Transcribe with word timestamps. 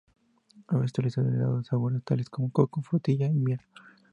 A 0.67 0.77
veces 0.77 0.93
se 0.95 1.01
utiliza 1.01 1.21
helado 1.21 1.59
de 1.59 1.63
sabores 1.63 2.03
tales 2.03 2.27
como 2.27 2.49
coco, 2.51 2.81
frutilla 2.81 3.27
y 3.27 3.35
miel. 3.37 3.59